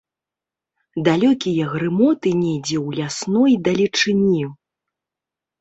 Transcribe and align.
Далёкія 1.07 1.67
грымоты 1.73 2.29
недзе 2.39 2.77
ў 2.87 3.01
лясной 3.01 3.53
далечыні. 3.69 4.43